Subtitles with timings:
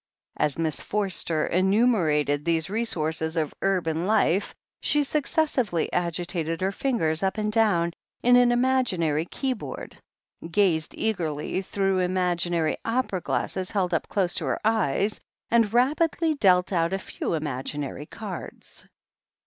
[0.35, 7.37] As Miss Forster enumerated these resources of urban life, she successively agitated her fingers up
[7.37, 7.93] and down
[8.23, 9.97] an imaginary key board,
[10.49, 15.19] gazed eagerly through im agfinary opera glasses held up to her eyes,
[15.51, 18.87] and rapidly dealt out a few imaginary cards.